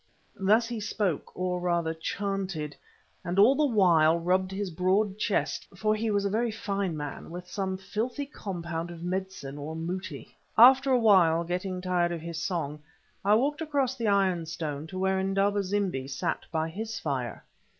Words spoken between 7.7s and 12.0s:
filthy compound of medicine or mouti. After a while, getting